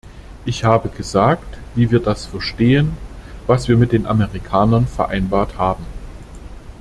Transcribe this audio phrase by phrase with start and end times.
[0.45, 1.43] Ich habe gesagt,
[1.75, 2.97] wie wir das verstehen,
[3.45, 5.85] was wir mit den Amerikanern vereinbart haben.